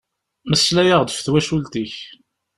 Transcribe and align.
Melslay-aɣ-d 0.49 1.09
ɣef 1.09 1.19
twacult-ik! 1.21 1.95